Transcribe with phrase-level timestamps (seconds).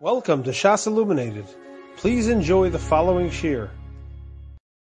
[0.00, 1.46] Welcome to Shas Illuminated.
[1.96, 3.68] Please enjoy the following shir.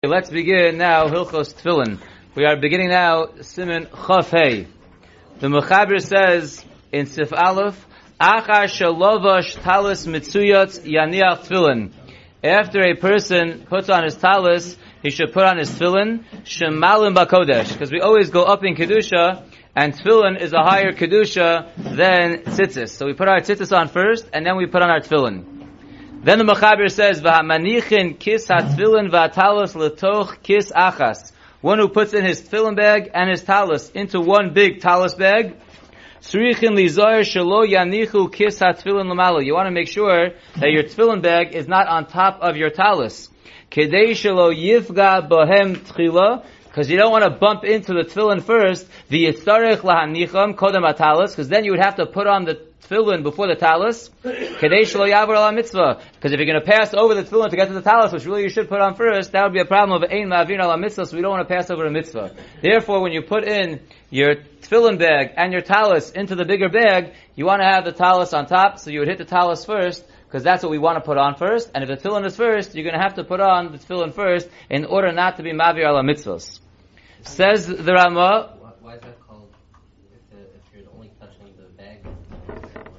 [0.03, 1.99] Let's begin now Hilchos Tefillin.
[2.35, 4.31] We are beginning now Siman Chaf.
[4.31, 7.87] The Mechaber says in Sif Aleph,
[8.19, 11.93] Achar shalovash talis mitzuyot yaniach tefillin.
[12.43, 17.71] After a person puts on his talis, he should put on his tefillin, shemalim bakodesh.
[17.71, 19.45] Because we always go up in Kedusha,
[19.75, 22.91] and tefillin is a higher kedusha than tzitzis.
[22.91, 25.45] So we put our tzitzis on first, and then we put on our tefillin.
[26.23, 32.25] Then the Mechaber says, "V'hamanichin kis hatfillin v'atalos letoch kis achas." One who puts in
[32.25, 35.57] his tefillin bag and his talis into one big talis bag.
[36.21, 39.45] Tzrichin lizoyer shelo yanichu kis hatfillin lamalo.
[39.45, 42.71] You want to make sure that your tefillin bag is not on top of your
[42.71, 43.29] talis.
[43.71, 48.89] Kedei shelo yifga bohem tchila because you don't want to bump into the tefillin first,
[49.11, 52.55] the yitzarech lahanicham kodem atalis, because then you would have to put on the
[52.89, 56.95] tefillin before the talis, kadesh lo yavar ala mitzvah, because if you're going to pass
[56.95, 59.33] over the tefillin to get to the talis, which really you should put on first,
[59.33, 61.55] that would be a problem of ein ma'avir ala mitzvah, so we don't want to
[61.55, 62.35] pass over a mitzvah.
[62.63, 67.13] Therefore, when you put in your tefillin bag and your talis into the bigger bag,
[67.37, 70.03] you want to have the talis on top, so you would hit the talis first,
[70.33, 71.71] because that's what we want to put on first.
[71.75, 74.15] And if the tefillin is first, you're going to have to put on the tefillin
[74.15, 76.59] first in order not to be mavir ala mitzvahs.
[77.21, 78.57] Says the Rama.
[78.81, 79.55] Why is that called?
[80.11, 81.99] If, the, if you're only touching the bag.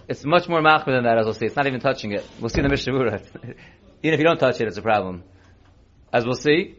[0.08, 1.48] It's much more machmir than that, as we'll see.
[1.48, 2.23] It's not even touching it.
[2.40, 2.94] We'll see in the Mishnah
[4.03, 5.23] Even if you don't touch it, it's a problem.
[6.14, 6.75] As we'll see.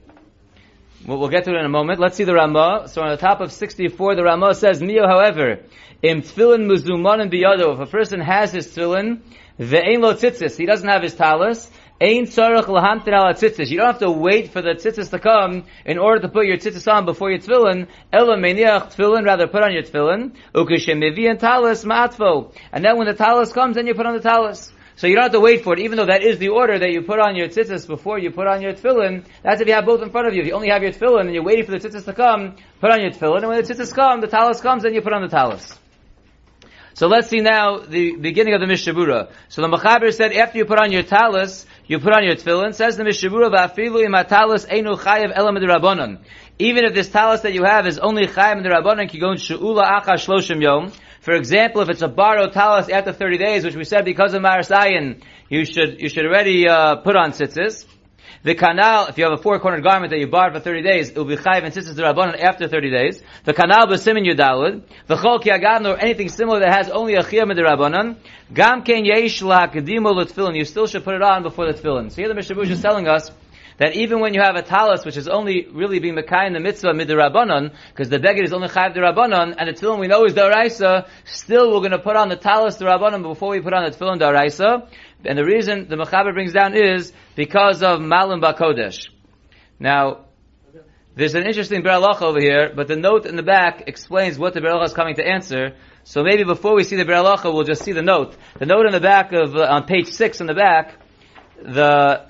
[1.04, 1.98] We'll, we'll, get to it in a moment.
[1.98, 2.84] Let's see the Rama.
[2.86, 5.64] So on the top of 64, the Rama says, Mio, however,
[6.00, 9.20] im tefillin muzumanin biyado, if a person has his tefillin,
[9.58, 13.70] ve'ein lo tzitzis, he doesn't have his talis, Ein tzarech lahamtin ala tzitzis.
[13.70, 16.56] You don't have to wait for the tzitzis to come in order to put your
[16.56, 17.86] tzitzis on before your tefillin.
[18.12, 20.32] Ela meniach tefillin, rather put on your tefillin.
[20.52, 22.52] Ukeshem mevian talis matfo.
[22.72, 24.72] And then when the talis comes, then you put on the talis.
[24.96, 26.90] So you don't have to wait for it, even though that is the order that
[26.90, 29.24] you put on your tzitzis before you put on your tefillin.
[29.44, 30.42] That's if you have both in front of you.
[30.42, 32.90] If you only have your tefillin and you're waiting for the tzitzis to come, put
[32.90, 33.38] on your tefillin.
[33.38, 35.78] And when the tzitzis come, the talis comes, then you put on the talis.
[36.94, 39.32] So let's see now the beginning of the Mishabura.
[39.48, 42.72] So the Mechaber said after you put on your talis, you put on your tefillin.
[42.72, 46.18] Says the Mishabura, "Va'afilu imatalis einu chayev elam rabbanon."
[46.60, 50.14] Even if this talis that you have is only chayev the rabbanon, kigon she'ula acha
[50.14, 50.92] shloshim yom.
[51.20, 54.42] For example, if it's a borrowed talis after 30 days, which we said because of
[54.42, 57.86] Marasayan, you should you should already uh, put on tzitzis.
[58.44, 61.16] The canal, if you have a four-cornered garment that you borrowed for 30 days, it
[61.16, 63.22] will be chayiv and tzitzis rabbanon after 30 days.
[63.44, 64.82] The canal b'simin yudalud.
[65.06, 68.18] The chol kiagadon or anything similar that has only a chiyam rabbanon.
[68.52, 70.58] Gam ken yesh la'akadimo l'tfilin.
[70.58, 72.10] You still should put it on before the tefillin.
[72.10, 73.30] So here the Mishnah is telling us
[73.78, 76.60] that even when you have a talis, which is only really being Mekai in the
[76.60, 80.34] mitzvah midrabanon, because the beggar is only chayiv derabanon, and the tefillin we know is
[80.34, 83.84] the daraisa, still we're going to put on the talis derabanon before we put on
[83.84, 84.88] the tefillin daraisa.
[85.24, 89.08] And the reason the Mechaber brings down is because of Malim Bakodesh.
[89.80, 90.26] Now,
[91.16, 94.60] there's an interesting Beralach over here, but the note in the back explains what the
[94.60, 95.76] Beralach is coming to answer.
[96.02, 98.36] So maybe before we see the Beralach, we'll just see the note.
[98.58, 100.96] The note in the back of, uh, on page 6 in the back,
[101.62, 102.26] the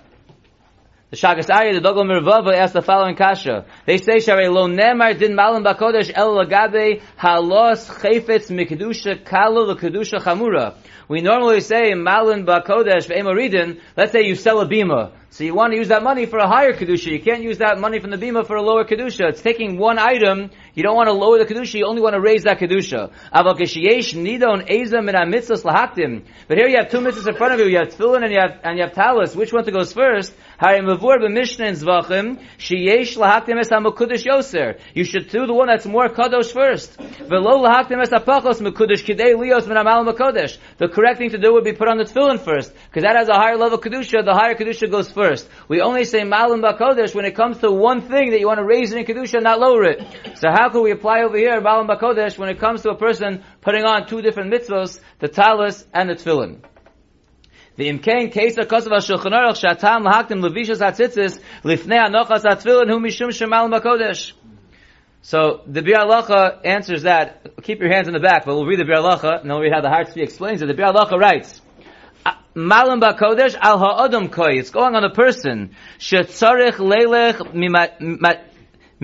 [1.14, 3.66] the Shagas Arya, the Dogel Mervava asked the following kasha.
[3.86, 10.20] They say, Shari lo nemar din malam bakodesh el lagabe halos chayfetz mikdusha kalo l'kedusha
[10.20, 10.74] chamura.
[11.06, 15.12] We normally say malam bakodesh ve'emoridin, let's say you sell a bima.
[15.30, 17.12] So you want to use that money for a higher kedusha.
[17.12, 19.28] You can't use that money from the bima for a lower kedusha.
[19.30, 20.50] It's taking one item.
[20.74, 21.74] You don't want to lower the kedusha.
[21.74, 23.10] You only want to raise that kedusha.
[26.48, 27.66] But here you have two mitzvahs in front of you.
[27.66, 29.36] You have tefillin and you have and you have talis.
[29.36, 30.34] Which one to goes first?
[34.94, 36.96] You should do the one that's more kadosh first.
[40.78, 43.28] The correct thing to do would be put on the tefillin first, because that has
[43.28, 44.24] a higher level kedusha.
[44.24, 45.48] The higher kedusha goes first.
[45.68, 48.64] We only say malim bakodesh when it comes to one thing that you want to
[48.64, 50.02] raise it in kedusha, and not lower it.
[50.36, 53.42] So how can we apply over here malim bakodesh when it comes to a person
[53.60, 56.62] putting on two different mitzvos, the talis and the tefillin?
[57.76, 63.00] The imkain case of kosav shulchan aruch shatam lahaktim levishas hatzitzis lifnei anochas hatfilin hu
[63.00, 64.32] mishum shemal makodesh.
[65.22, 65.96] So the Bir
[66.64, 67.62] answers that.
[67.62, 69.72] Keep your hands in the back, but we'll read the Bir and then we'll read
[69.72, 70.66] how the Hart explains it.
[70.66, 71.62] The Bir writes,
[72.54, 74.58] Malam bakodesh al ha'adam koi.
[74.58, 75.74] It's going on a person.
[75.98, 77.54] Shetzarech leilech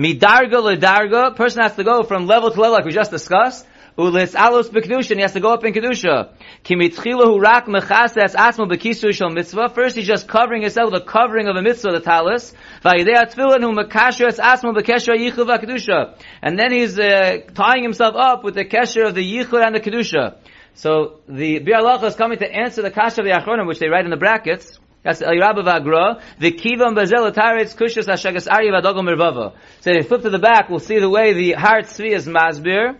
[0.01, 1.35] midarga ledarga.
[1.35, 3.67] Person has to go from level to level, like we just discussed.
[3.97, 6.33] Ulis alos b'kedusha, he has to go up in kedusha.
[6.63, 9.69] Kimitchilahu rak mechases asmo b'kisu shel mitzvah.
[9.69, 12.53] First, he's just covering himself with the covering of a mitzvah, the talis.
[12.83, 16.17] Vayidei atfilin hu mekashes asmo b'kesher yichud v'kedusha.
[16.41, 19.81] And then he's uh, tying himself up with the kesher of the yichud and the
[19.81, 20.37] kedusha.
[20.73, 23.89] So the Bir Halacha is coming to answer the Kasha of the Achronim, which they
[23.89, 24.79] write in the brackets.
[25.03, 26.21] That's El Rabba Vagra.
[26.39, 29.53] The Kivam Bazel Taretz Kushas Hashagas Arya Vadogam Mervava.
[29.79, 32.27] So if you flip to the back, we'll see the way the Har Tzvi is
[32.27, 32.97] Masbir.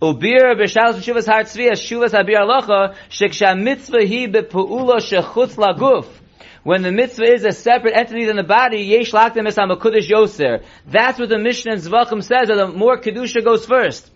[0.00, 6.06] Ubir b'shal shuvas har as shuvas habir alocha sheksha mitzvah hi bepu'ula shechutz laguf.
[6.62, 10.62] When the mitzvah is a separate entity than the body, yesh laktem es hamakudish yoser.
[10.86, 14.08] That's what the Mishnah in Zvachim says, that the more kedusha goes first.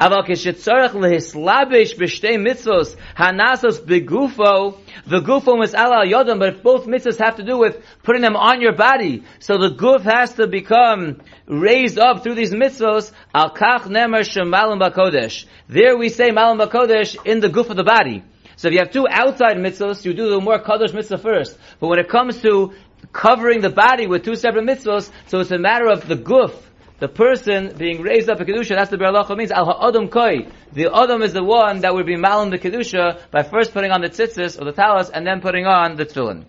[0.00, 6.86] אבל כשצורך להסלבש בשתי mitzvos, hanasos begufo, the gufo mis'ala al yodam, but if both
[6.86, 10.46] mitzvahs have to do with putting them on your body, so the guf has to
[10.46, 15.46] become raised up through these mitzvos, al kach nemer shemalim bakodesh.
[15.68, 18.24] There we say malim bakodesh in the guf of the body.
[18.56, 21.58] So if you have two outside mitzvahs, you do the more kadosh mitzvah first.
[21.80, 22.72] But when it comes to
[23.12, 26.54] covering the body with two separate mitzvahs, so it's a matter of the guf,
[26.99, 30.47] the person being raised up a kedusha, that's the Beralacha means al ha'adam koi.
[30.73, 34.01] The adam is the one that would be malim the kedusha by first putting on
[34.01, 36.45] the tzitzis or the talis and then putting on the tefillin.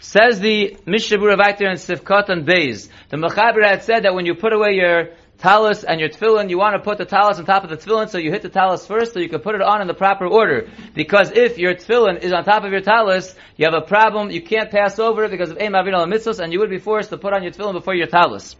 [0.00, 2.90] Says the Mishabura Vaitir and Sifkat and Beis.
[3.08, 6.58] The Mechaber had said that when you put away your talis and your tefillin, you
[6.58, 8.86] want to put the talis on top of the tefillin, so you hit the talis
[8.86, 10.68] first, so you can put it on in the proper order.
[10.94, 14.42] Because if your tefillin is on top of your talis, you have a problem, you
[14.42, 17.16] can't pass over it because of Eim Avin al and you would be forced to
[17.16, 18.56] put on your tefillin before your talis.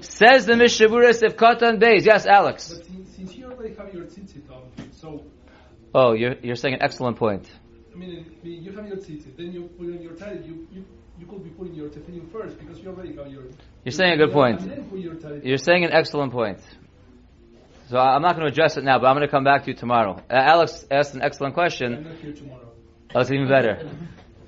[0.00, 2.04] Says the Mishabura Sifkat and Beis.
[2.04, 2.74] Yes, Alex.
[2.74, 5.24] But since, since you already have your tzitzit on, so
[5.94, 7.48] Oh, you're, you're saying an excellent point.
[7.92, 10.84] I mean, you have your tzitzit, then you put on your talit, you, you
[11.16, 13.44] you could be putting your tefillin first because you already have your.
[13.84, 14.60] You're saying a good point.
[14.62, 15.14] And then put your.
[15.44, 16.58] You're saying an excellent point.
[17.88, 19.64] So I- I'm not going to address it now, but I'm going to come back
[19.64, 20.16] to you tomorrow.
[20.28, 21.94] Uh, Alex asked an excellent question.
[21.94, 22.14] I'm question.
[22.14, 22.72] not here tomorrow.
[23.14, 23.88] Oh, it's even better.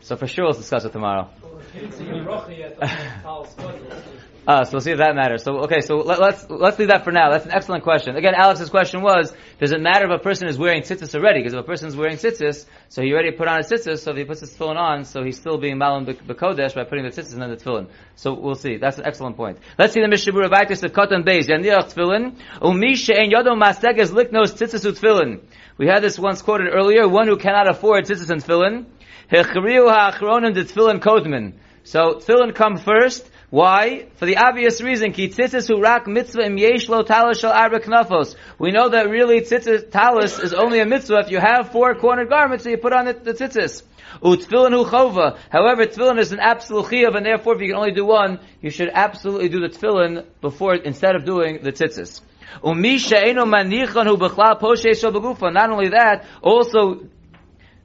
[0.01, 1.31] So for sure, let's discuss it tomorrow.
[4.49, 5.43] Ah, so we'll see if that matters.
[5.43, 7.33] So, okay, so let, let's, let's leave that for now.
[7.33, 8.15] That's an excellent question.
[8.15, 11.41] Again, Alex's question was, does it matter if a person is wearing tzitzis already?
[11.41, 14.13] Because if a person is wearing tzitzis, so he already put on a tzitzis, so
[14.13, 17.11] if he puts his tefillin on, so he's still being malam b'kodesh by putting the
[17.11, 17.89] tzitzis and the tefillin.
[18.15, 18.77] So we'll see.
[18.77, 19.59] That's an excellent point.
[19.81, 21.49] Let's see the Mishabura Vaitis of Kotan Beis.
[21.49, 22.39] Yandiach tefillin.
[22.63, 25.41] Umi she'en yodo masteges liknos tzitzis utfillin.
[25.77, 28.87] We had this once quoted earlier, one who cannot afford tzitzis and tefillin.
[29.29, 31.55] Hechriu ha'achronim de tefillin.
[31.83, 33.29] So tefillin come first.
[33.51, 34.07] Why?
[34.17, 38.35] For the obvious reason, ki tzitzis hu mitzvah im yesh lo talis shel arba knafos.
[38.59, 42.29] We know that really tzitzis, talis is only a mitzvah if you have four cornered
[42.29, 43.85] garments, that you put on the, the tzitzis.
[44.21, 45.39] Utfillin hu chova.
[45.51, 48.71] However, tefillin is an absolute chiyav, and therefore, if you can only do one, you
[48.71, 52.23] should absolutely do the tefillin before, instead of doing the tzitzis.
[52.65, 55.53] Umi she'eno manichan hu poshe shel begufa.
[55.53, 57.07] Not only that, also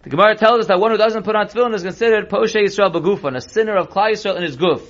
[0.02, 2.92] the Gemara tells us that one who doesn't put on tefillin is considered poshe Yisrael
[2.92, 4.82] begufan, a sinner of Klal Yisrael in his guf.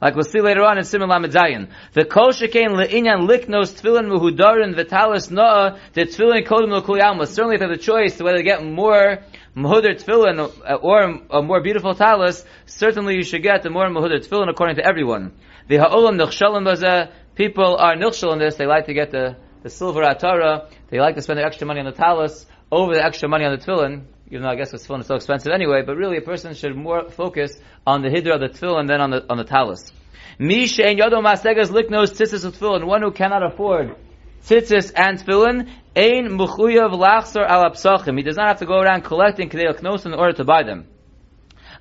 [0.00, 1.68] Like we'll see later on in Siman Lamed Zayin.
[1.92, 7.60] The kol shekain le'inyan liknos tefillin muhudarin v'talis noah the tefillin kodim l'kul Certainly if
[7.60, 9.18] they have the choice whether to get more
[9.54, 14.26] muhudar tefillin uh, or a more beautiful talis, certainly you should get the more muhudar
[14.26, 15.32] tefillin according to everyone.
[15.68, 19.68] The ha'olam nechshalim bazeh, people are nilchshal in this, they like to get the, the
[19.68, 23.28] silver atara, they like to spend their extra money on the talis over the extra
[23.28, 26.16] money on the tefillin, even though I guess tefillin is so expensive anyway, but really
[26.16, 29.38] a person should more focus on the hidra of the tefillin than on the, on
[29.38, 29.92] the talis.
[30.38, 33.96] Mi she'en yodo masegas liknos tzitzis tefillin, one who cannot afford
[34.44, 38.16] tzitzis and tefillin, ein mechuyav lachsor al apsachim.
[38.16, 40.86] He does not have to go around collecting kedei knos in order to buy them.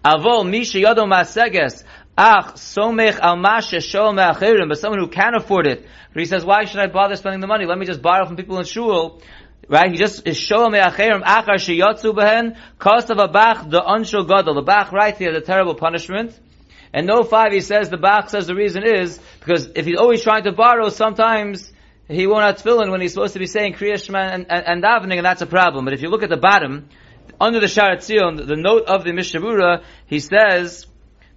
[0.03, 1.83] Avol mi she'yodo masegas
[2.17, 5.85] ach somech al mashe shol me'achirim, but someone who can afford it.
[6.13, 7.65] But he says, why should I bother spending the money?
[7.65, 9.21] Let me just borrow from people in shul.
[9.67, 9.91] Right?
[9.91, 14.55] He just is showing me acherim achar sheyotzu behen kosav abach the unshul gadol.
[14.55, 16.39] The bach right here, the terrible punishment.
[16.93, 20.23] And no five, he says, the Bach says the reason is, because if he's always
[20.23, 21.71] trying to borrow, sometimes
[22.07, 24.83] he won't have tefillin when he's supposed to be saying Kriya Shema and, and, and
[24.83, 25.85] davening, and that's a problem.
[25.85, 26.89] But if you look at the bottom,
[27.39, 30.87] under the Sha'ar HaTziyun, the, note of the Mishabura, he says,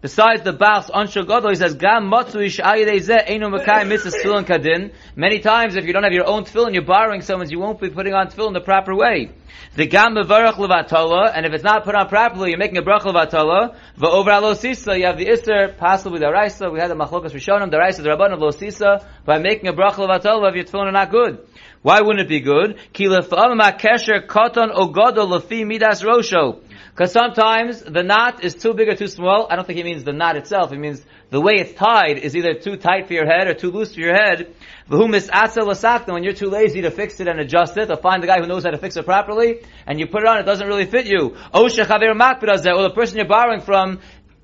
[0.03, 4.93] Besides the Bach's Ansho Gadol, he says, Gam matzu mitzvah tefillin kadin.
[5.15, 7.89] Many times, if you don't have your own tefillin, you're borrowing someone's, you won't be
[7.89, 9.31] putting on tefillin the proper way.
[9.77, 13.03] The Gam mevarach levatala, and if it's not put on properly, you're making a brach
[13.03, 13.77] levatala.
[13.97, 17.71] Va'over alo sisa, you have the iser, possibly the raisa, we had the machlokas rishonim,
[17.71, 20.93] the raisa, the rabban of losisa, by making a brach levatala if your tefillin are
[20.93, 21.47] not good.
[21.83, 22.77] Why wouldn't it be good?
[22.93, 26.61] Ki lefa'am kesher koton ogodo lefi midas rosho.
[26.95, 29.47] Because sometimes the knot is too big or too small.
[29.51, 30.71] I don't think he means the knot itself.
[30.71, 33.71] He means the way it's tied is either too tight for your head or too
[33.71, 34.55] loose for your head.
[34.89, 38.47] When you're too lazy to fix it and adjust it, or find the guy who
[38.47, 41.07] knows how to fix it properly, and you put it on, it doesn't really fit
[41.07, 41.35] you.
[41.55, 44.01] Or the person you're borrowing from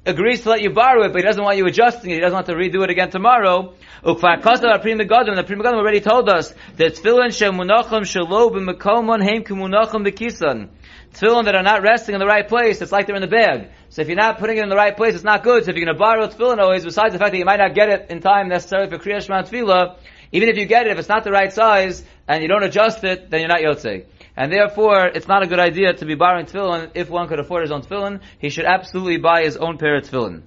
[0.08, 2.14] agrees to let you borrow it, but he doesn't want you adjusting it.
[2.14, 3.74] He doesn't want to redo it again tomorrow.
[4.02, 10.68] The Pri Megadim already told us that tefillin shemunachim shelo b'mekomon heim kumunachim b'kisan.
[11.14, 13.70] Tefillin that are not resting in the right place, it's like they're in the bag.
[13.90, 15.64] So if you're not putting it in the right place, it's not good.
[15.64, 17.74] So if you're going to borrow tefillin always, besides the fact that you might not
[17.74, 19.96] get it in time necessarily for Kriyash Shema Tefillah,
[20.32, 23.02] even if you get it, if it's not the right size, and you don't adjust
[23.04, 24.06] it, then you're not Yotzei.
[24.36, 27.62] And therefore, it's not a good idea to be borrowing tefillin if one could afford
[27.62, 28.20] his own tefillin.
[28.38, 30.42] He should absolutely buy his own pair of tefillin.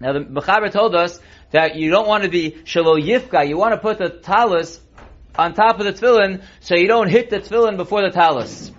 [0.00, 1.20] Now the Mechaber told us
[1.52, 4.80] that you don't want to be shalo yifka, you want to put the talus
[5.38, 8.72] on top of the tefillin so you don't hit the tefillin before the talus.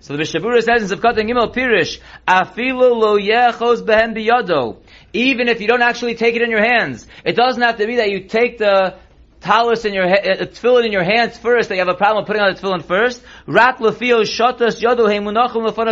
[0.00, 4.82] So the Mishabura says in Zivkat Gimel Pirish, Afilu lo yechos behen biyado.
[5.12, 7.96] Even if you don't actually take it in your hands, it doesn't have to be
[7.96, 8.96] that you take the
[9.40, 11.68] talus in your uh, tefillin in your hands first.
[11.68, 13.22] That you have a problem putting on the tefillin first.
[13.46, 13.78] Rak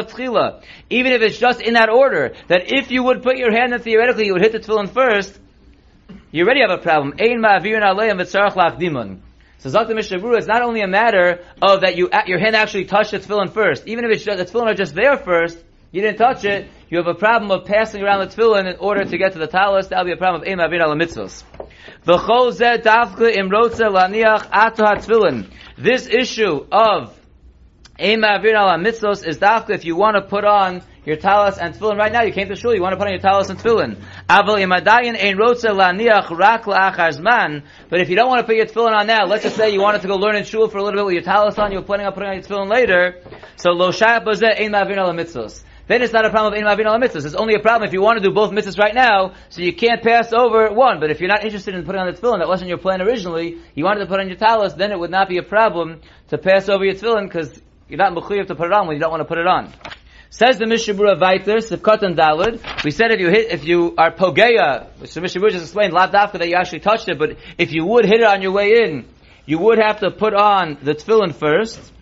[0.07, 0.63] tchila.
[0.91, 3.81] Even if it's just in that order, that if you would put your hand in
[3.81, 5.39] theoretically, you would hit the tefillin first.
[6.31, 7.15] You already have a problem.
[7.19, 9.21] Ein ma'avirin aleim v'tzarach lachdimun.
[9.59, 13.13] So Zakta Mishabura, it's not only a matter of that you your hand actually touched
[13.13, 13.87] the tefillin first.
[13.87, 15.59] Even if it's just, the tefillin are just there first,
[15.93, 19.05] you didn't touch it, you have a problem of passing around the tefillin in order
[19.05, 19.89] to get to the talus.
[19.89, 21.43] That'll be a problem of Eim Avin ala mitzvahs.
[22.07, 22.23] This
[26.07, 27.19] issue of
[27.99, 32.13] ala mitzvahs is dafka if you want to put on your talis and tefillin right
[32.13, 32.23] now.
[32.23, 33.97] You came to shul, you want to put on your talis and tefillin.
[37.89, 39.81] But if you don't want to put your tefillin on now, let's just say you
[39.81, 41.79] wanted to go learn in shul for a little bit with your talis on, you
[41.79, 43.21] were planning on putting on your tefillin later.
[43.57, 45.65] So lo shayat bozeh ein mitzvahs.
[45.89, 47.25] Then it's not a problem of ein ma'avin ala mitzvahs.
[47.25, 49.73] It's only a problem if you want to do both mitzvahs right now, so you
[49.73, 50.99] can't pass over one.
[50.99, 53.59] But if you're not interested in putting on the tefillin, that wasn't your plan originally,
[53.75, 56.39] you wanted to put on your talis, then it would not be a problem to
[56.39, 59.13] pass over your tefillin because you're not mechuyev to put it on when you don't
[59.13, 59.73] want to put it on.
[60.29, 62.85] Says the Mishabura Vaiter, Sivkot and Dalid.
[62.85, 66.11] We said if you hit, if you are pogeya, which the Mishabura just explained, lot
[66.13, 68.83] dafka that you actually touched it, but if you would hit it on your way
[68.83, 69.07] in,
[69.47, 71.93] you would have to put on the tefillin first.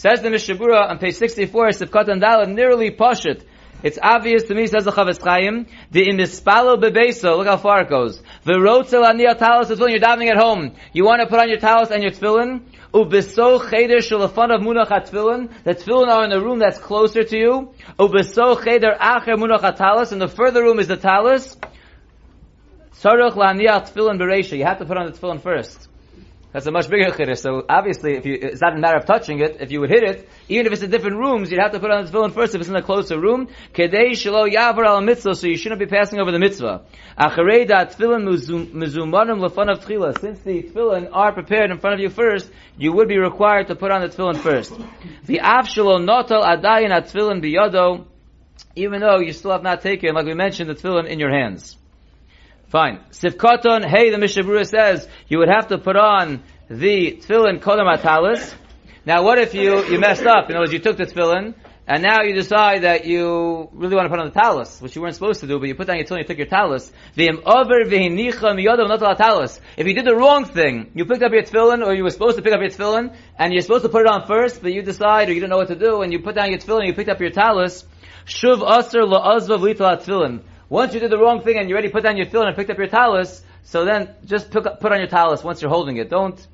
[0.00, 3.44] Says the Mishabura on page 64, Sivkot and Dalid, nearly pashit.
[3.82, 7.90] It's obvious to me, says the Chofetz Chaim, the imispalo bebeso, look how far it
[7.90, 8.22] goes.
[8.44, 10.74] The rotzel aniyah talis tefillin, you're davening at home.
[10.94, 12.62] You want to put on your talis and your tefillin,
[12.94, 15.52] Ubeso cheder shalafan of munach tefillin.
[15.64, 17.74] The tefillin are in the room that's closer to you.
[17.98, 20.12] Ubeso cheder acher munach talis.
[20.12, 21.58] And the further room is the talis.
[22.94, 24.56] Sarach laniach tefillin bereisha.
[24.56, 25.89] You have to put on the tefillin first.
[26.52, 27.38] That's a much bigger chiddush.
[27.38, 29.58] So obviously, if you, it's not a matter of touching it.
[29.60, 31.92] If you would hit it, even if it's in different rooms, you'd have to put
[31.92, 33.48] on the tefillin first if it's in a closer room.
[33.72, 36.82] Kedei shelo yavar al mitzvah, so you shouldn't be passing over the mitzvah.
[37.16, 40.18] Acharei da tefillin mizumanim lefanav tchila.
[40.20, 43.76] Since the tefillin are prepared in front of you first, you would be required to
[43.76, 44.72] put on the tefillin first.
[45.26, 48.06] The shelo notal adayin at tefillin biyodo,
[48.74, 51.76] even though you still have not taken, like we mentioned, the tefillin in your hands.
[52.70, 53.00] Fine.
[53.10, 58.54] Sivkoton, hey, the Mishabura says, you would have to put on the tefillin kodam atalis.
[59.04, 60.48] Now what if you, you messed up?
[60.48, 61.54] In other words, you took the tefillin,
[61.88, 65.02] and now you decide that you really want to put on the talus, which you
[65.02, 66.92] weren't supposed to do, but you put down your tefillin, you took your talus.
[67.16, 67.26] If
[69.88, 72.42] you did the wrong thing, you picked up your tefillin, or you were supposed to
[72.42, 75.28] pick up your tefillin, and you're supposed to put it on first, but you decide,
[75.28, 77.10] or you don't know what to do, and you put down your tefillin, you picked
[77.10, 77.84] up your talus,
[78.26, 80.42] shuv aser la'azva v'litala tefillin.
[80.70, 82.70] Once you did the wrong thing and you already put down your tefillin and picked
[82.70, 85.96] up your talus, so then just pick up, put on your talus once you're holding
[85.96, 86.08] it.
[86.08, 86.46] Don't,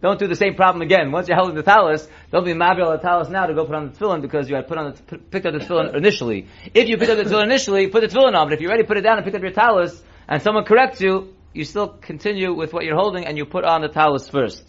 [0.00, 1.10] don't do the same problem again.
[1.10, 3.90] Once you're holding the talus, don't be mabel the talus now to go put on
[3.90, 6.46] the tefillin because you had put on the, picked up the tefillin initially.
[6.72, 8.84] If you picked up the tefillin initially, put the tefillin on, but if you already
[8.84, 12.54] put it down and picked up your talus, and someone corrects you, you still continue
[12.54, 14.62] with what you're holding and you put on the talus first.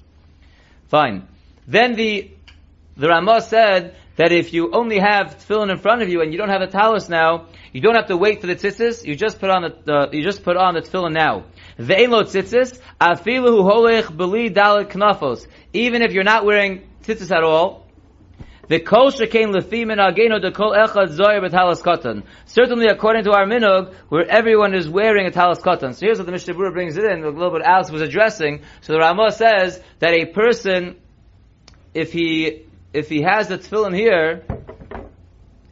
[0.87, 1.27] Fine.
[1.67, 2.31] Then the,
[2.97, 6.37] the Ramah said that if you only have tefillin in front of you and you
[6.37, 9.03] don't have a talus now, you don't have to wait for the tzitzis.
[9.03, 11.43] You just put on the, the you just put on the tefillin now.
[11.77, 15.45] Ve'en lo tzitzis afilu hu holech beli dalet knafos.
[15.73, 17.85] Even if you're not wearing tzitzis at all,
[18.69, 22.23] the kol shekain lefi minageno de kol echad zoyer katan.
[22.45, 25.93] Certainly, according to our minog, where everyone is wearing a talas katan.
[25.93, 27.25] So here's what the Mishnah Berurah brings it in.
[27.25, 28.61] A little bit Alex was addressing.
[28.79, 30.95] So the Ramah says that a person,
[31.93, 34.45] if he if he has the tefillin here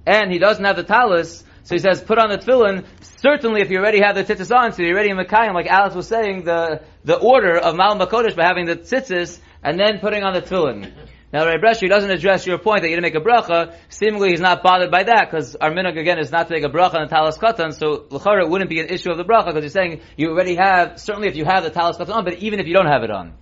[0.06, 2.86] and he doesn't have the talis, so he says, put on the tefillin.
[3.17, 5.96] Certainly, if you already have the tzitzis on, so you're already in Mekayim, like Alex
[5.96, 10.24] was saying, the, the order of Malam Bakodesh by having the tzitzis and then putting
[10.24, 10.91] on the tefillin.
[11.32, 13.75] Now, Rabbi Bresher doesn't address your point that you didn't make a bracha.
[13.89, 16.70] Seemingly, he's not bothered by that because our minhag again is not to make a
[16.70, 17.74] bracha on the talis katan.
[17.74, 20.55] So, l'chara, it wouldn't be an issue of the bracha because he's saying you already
[20.55, 21.00] have.
[21.00, 23.10] Certainly, if you have the talis katan on, but even if you don't have it
[23.10, 23.34] on.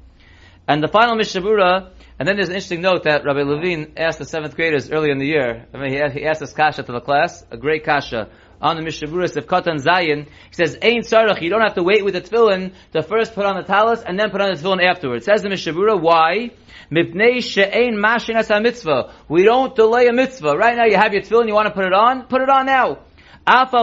[0.71, 4.25] And the final mishabura, and then there's an interesting note that Rabbi Levine asked the
[4.25, 5.65] seventh graders early in the year.
[5.73, 8.29] I mean, he, he asked this kasha to the class, a great kasha.
[8.61, 10.27] on the Mishaburis of Katan Zayin.
[10.27, 13.45] He says, Ain Sarach, you don't have to wait with the tefillin to first put
[13.45, 15.25] on the talis and then put on the tefillin afterwards.
[15.25, 16.51] Says the Mishabura, why?
[16.89, 19.13] Mipnei she'ein mashin as mitzvah.
[19.27, 20.55] We don't delay a mitzvah.
[20.55, 22.27] Right now you have your tefillin, you want to put it on?
[22.27, 22.99] Put it on now.
[23.47, 23.77] Even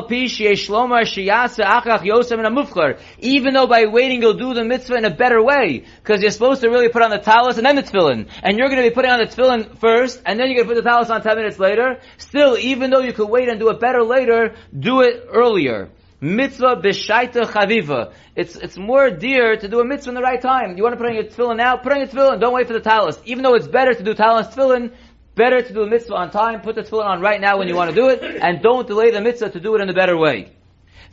[3.55, 6.69] though by waiting you'll do the mitzvah in a better way, because you're supposed to
[6.69, 9.11] really put on the talis and then the tefillin, and you're going to be putting
[9.11, 11.59] on the tefillin first, and then you're going to put the talis on ten minutes
[11.59, 12.01] later.
[12.19, 15.91] Still, even though you could wait and do it better later, do it earlier.
[16.21, 18.13] Mitzvah b'shaita chaviva.
[18.35, 20.77] It's, it's more dear to do a mitzvah in the right time.
[20.77, 21.77] You want to put on your tefillin now?
[21.77, 22.41] Put on your tefillin.
[22.41, 23.19] Don't wait for the talis.
[23.25, 24.93] Even though it's better to do talis tefillin,
[25.39, 26.61] better to do the mitzvah on time.
[26.61, 29.11] Put the tefillin on right now when you want to do it, and don't delay
[29.11, 30.53] the mitzvah to do it in a better way.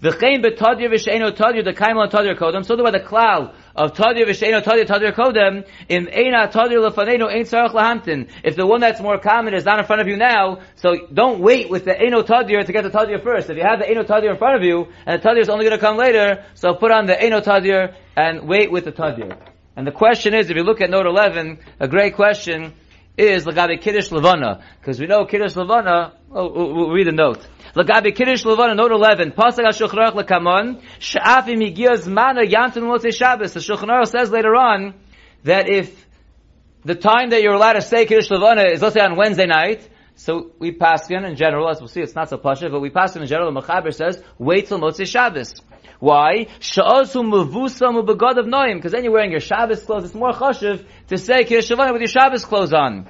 [0.01, 2.65] V'chein b'tadir v'sheino tadir the kaimon tadir kodem.
[2.65, 5.65] So do by the cloud of tadir v'sheino tadir tadir kodem.
[5.87, 8.27] In eina tadir lefaneinu ein tzarach lahamtin.
[8.43, 11.39] If the one that's more common is not in front of you now, so don't
[11.39, 13.49] wait with the eino tadir to get the tadir first.
[13.49, 15.63] If you have the eino tadir in front of you and the tadir is only
[15.63, 19.37] going to come later, so put on the eino tadir and wait with the tadir.
[19.77, 22.73] And the question is, if you look at note 11, a great question
[23.17, 24.63] is Lagabi Kiddush Levana.
[24.79, 27.47] Because we know Kiddush Levana, oh, we'll, we'll read the note.
[27.75, 33.53] Lagabi Kiddush Levana, note 11, Pasag HaShulchan Aruch Lekamon, Sha'afi Migiyaz Mana Yantin Motzei Shabbos.
[33.53, 34.93] The Shulchan Aruch says later on,
[35.43, 36.05] that if
[36.83, 39.87] the time that you're allowed to say Kiddush Levana is, let's say, on Wednesday night,
[40.15, 42.89] so we pass in in general, as we'll see, it's not so pasha, but we
[42.89, 45.53] pass in in general, the Mechaber says, wait till Motzei Shabbos.
[45.99, 46.47] Why?
[46.59, 48.75] Sha'asu mevusam ubegad of noim.
[48.75, 50.05] Because then you're wearing your Shabbos clothes.
[50.05, 53.09] It's more chashiv to say Levana with your Shabbos clothes on.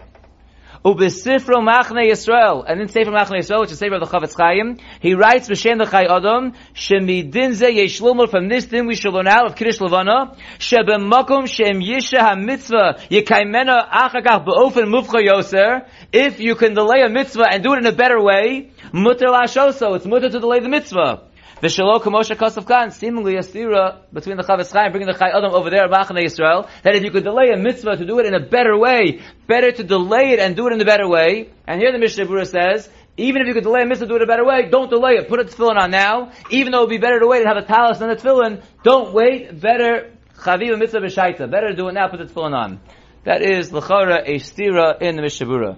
[0.86, 4.78] Ubesifro Machne Yisrael, and in Sefer Machne Yisrael, which is Sefer of the Chofetz Chaim,
[5.00, 9.48] he writes B'Shem the Chai Adam, Shemidin Ze from this din we shall learn out
[9.48, 16.76] of Kiddush Levana, Shebemakom Shem Yisha HaMitzvah, Yekaimena Achakach Be'ofen Mufcha Yoser, if you can
[16.76, 20.40] delay a mitzvah and do it in a better way, Mutter Lashoso, it's mutter to
[20.40, 21.24] delay the mitzvah.
[21.62, 25.30] The Shalom Kamosha Kosov Khan, seemingly a stira between the Chofetz Chaim, bringing the Chai
[25.30, 28.26] Adam over there, Machane Yisrael, that if you could delay a mitzvah to do it
[28.26, 31.50] in a better way, better to delay it and do it in a better way.
[31.66, 34.16] And here the Mishnah Berurah says, even if you could delay a mitzvah, to do
[34.18, 35.30] it a better way, don't delay it.
[35.30, 36.34] Put a tefillin on now.
[36.50, 38.62] Even though it would be better to wait and have a talis than a tefillin,
[38.84, 39.58] don't wait.
[39.58, 41.50] Better chaviv mitzvah b'shaita.
[41.50, 42.82] Better to do it now, put the tefillin on.
[43.24, 45.78] That is l'chara a stira in the Mishnah Berurah.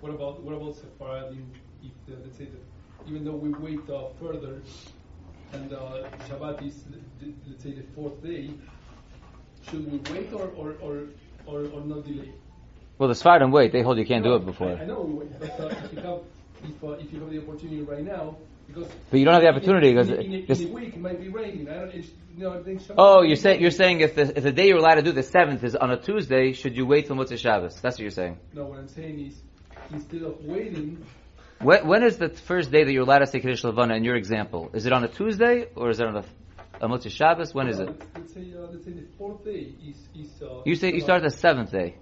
[0.00, 1.52] What about what about Sephardim?
[1.84, 2.69] If the, let's say that
[3.10, 4.60] even though we wait uh, further,
[5.52, 6.84] and uh, Shabbat is
[7.48, 8.50] let's say the fourth day,
[9.68, 10.96] should we wait or or or
[11.46, 12.32] or, or not delay?
[12.98, 13.72] Well, the Sfardim wait.
[13.72, 14.76] They hold you can't do it before.
[14.76, 16.20] I know we wait, but uh, if you have
[16.62, 18.36] if uh, if you have the opportunity right now,
[18.68, 20.72] because But you don't have the opportunity in, because in, in, a- this- in a
[20.72, 21.68] week it might be raining.
[21.68, 21.94] I don't.
[21.94, 24.94] You know, I Oh, you're saying you're saying if the if the day you're allowed
[24.94, 27.80] to do the seventh is on a Tuesday, should you wait till Motzei Shabbos?
[27.80, 28.38] That's what you're saying.
[28.54, 29.34] No, what I'm saying is
[29.90, 31.04] instead of waiting,
[31.62, 34.16] When, when is the first day that you're allowed to say Kiddush Levana in your
[34.16, 34.70] example?
[34.72, 36.24] Is it on a Tuesday or is it on a,
[36.80, 37.54] a Motzei Shabbos?
[37.54, 37.86] When is it?
[37.88, 40.42] Let's, let's say uh, let's say the fourth day is is.
[40.42, 41.96] Uh, You say you start the seventh day.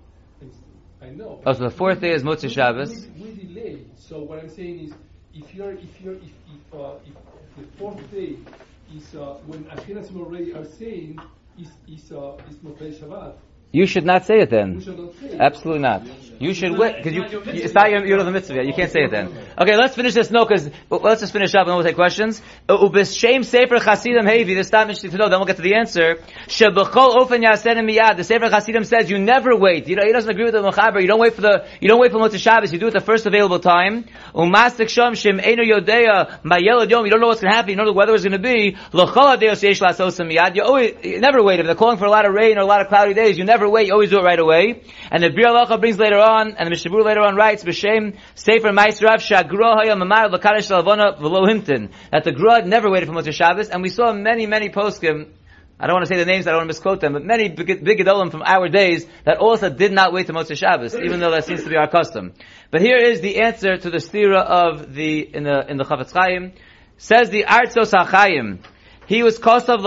[1.02, 1.40] I know.
[1.44, 3.06] Oh, so the fourth day is Motzei Shabbos.
[3.18, 3.84] We, we delay.
[3.96, 4.92] So what I'm saying is,
[5.34, 7.14] if you're if you're if if, uh, if
[7.56, 8.36] the fourth day
[8.94, 11.18] is uh, when Ashkenazim already are saying
[11.58, 13.34] is is uh, is Motzei Shabbat,
[13.72, 14.80] You should not say it then.
[14.80, 15.36] should not say.
[15.38, 16.02] Absolutely not.
[16.40, 18.64] You should wait because you, you it's not your you're the mitzvah.
[18.64, 19.36] You can't say it then.
[19.60, 22.40] Okay, let's finish this note because let's just finish up and then we'll take questions.
[22.68, 24.54] Uh, Ubis shem sefer chasidim hevi.
[24.54, 25.28] This is not interesting to know.
[25.28, 26.16] Then we'll get to the answer.
[26.46, 28.18] Shebechol ofen yasenim miyad.
[28.18, 29.88] The sefer chasidim says you never wait.
[29.88, 31.00] You know he doesn't agree with the mechaber.
[31.00, 32.72] You don't wait for the you don't wait for Motzei Shabbos.
[32.72, 34.04] You do it the first available time.
[34.04, 37.04] Shem eno yodeya mayelad yom.
[37.04, 37.70] You don't know what's going to happen.
[37.70, 38.76] You don't know the weather is going to be.
[38.92, 40.54] L'chol adeyos yesh lasosim miyad.
[40.54, 42.66] You always you never wait if they're calling for a lot of rain or a
[42.66, 43.36] lot of cloudy days.
[43.36, 43.86] You never wait.
[43.86, 44.82] You always do it right away.
[45.10, 48.68] And the Bir Halacha brings later on, and the Mishabur later on writes, B'Shem Sefer
[48.68, 51.90] Maisrav Shagro Haya Mamar L'Kadosh Lavona V'Lo Hinton.
[52.12, 55.30] That the Grud never waited for Motzei Shabbos, and we saw many, many poskim,
[55.80, 57.48] I don't want to say the names, I don't want to misquote them, but many
[57.48, 61.20] big, big Gedolim from our days that also did not wait to Motzei Shabbos, even
[61.20, 62.34] though that seems to be our custom.
[62.70, 66.12] But here is the answer to the stira of the, in the, in the Chofetz
[66.12, 66.52] Chaim.
[66.96, 68.58] Says the Artzos HaChaim,
[69.08, 69.78] he was kosav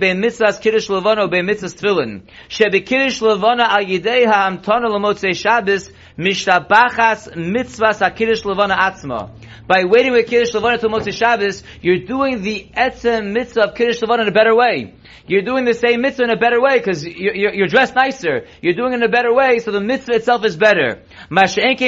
[0.00, 2.22] be mitzvahs kiddush levana be mitzvahs tefillin.
[2.48, 9.30] Shebe kiddush levana al yidei ha'amtana l'motzei Shabbos mishtabachas mitzvahs ha-kiddush levana atzma.
[9.66, 14.00] By waiting with kiddush levana till motzei Shabbos, you're doing the etzem mitzvah of kiddush
[14.00, 14.94] levana in a better way.
[15.26, 18.46] You're doing the same mitzvah in a better way because you're, you're, dressed nicer.
[18.60, 21.02] You're doing it in a better way, so the mitzvah itself is better.
[21.30, 21.78] By delaying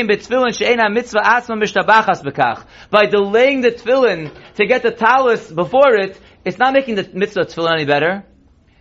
[3.60, 7.85] the tefillin to get the talis before it, it's not making the mitzvah tefillin any
[7.85, 8.24] better.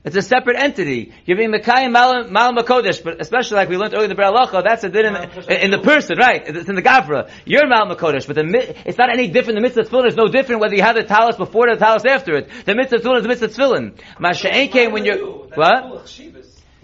[0.04, 1.13] It's a separate entity.
[1.26, 4.62] You're being Mekayim Malam Malam Makodesh, but especially like we learned earlier in the Beralacha,
[4.62, 6.43] that's a din in, in, the person, right?
[6.45, 7.30] It's in the Gavra.
[7.45, 9.56] You're Malam Makodesh, but the, it's not any different.
[9.56, 12.04] The mitzvah tefillin is no different whether you have the talis before or the talis
[12.04, 12.49] after it.
[12.65, 13.93] The mitzvah tefillin is the mitzvah tefillin.
[14.19, 16.10] Masha'en came when you're, what?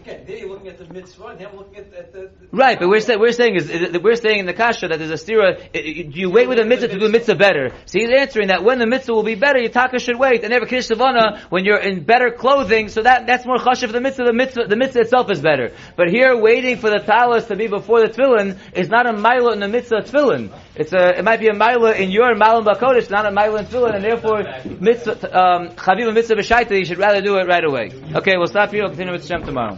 [0.10, 2.32] Again, there you're looking at the mitzvah, and here I'm looking at, at the...
[2.52, 5.12] Right, but we're, say, we're saying is, is we're saying in the kasha that there's
[5.12, 5.72] a stira.
[5.72, 7.70] Do you wait with the mitzvah to do the mitzvah better?
[7.86, 10.42] So he's answering that when the mitzvah will be better, your taka should wait.
[10.42, 12.90] And never kiddush savana when you're in better clothing.
[12.90, 14.24] So that that's more chasha for the mitzvah.
[14.24, 15.74] The mitzvah the mitzvah itself is better.
[15.96, 19.54] But here, waiting for the talis to be before the tefillin is not a mila
[19.54, 20.52] in the mitzvah tefillin.
[20.76, 23.66] It's a it might be a mila in your malam bakodesh, not a mila in
[23.66, 24.44] tefillin, and therefore
[24.80, 26.78] mitzvah um, chaviv mitzvah b'shaita.
[26.78, 27.92] You should rather do it right away.
[28.16, 28.82] Okay, we'll stop here.
[28.82, 29.78] We'll continue with Shem tomorrow.